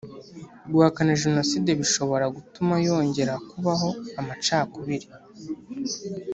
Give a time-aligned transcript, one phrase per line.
[0.71, 3.89] guhakana jenoside bishobora gutuma yongera kubaho
[4.19, 5.07] amacakubiri